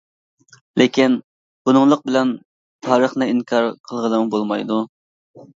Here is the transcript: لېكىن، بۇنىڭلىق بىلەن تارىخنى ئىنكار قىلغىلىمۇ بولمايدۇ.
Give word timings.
لېكىن، 0.81 1.17
بۇنىڭلىق 1.69 2.01
بىلەن 2.11 2.33
تارىخنى 2.87 3.29
ئىنكار 3.35 3.71
قىلغىلىمۇ 3.91 4.33
بولمايدۇ. 4.39 4.83